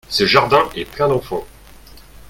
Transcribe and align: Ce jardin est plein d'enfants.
Ce 0.09 0.25
jardin 0.25 0.67
est 0.75 0.85
plein 0.89 1.07
d'enfants. 1.09 1.45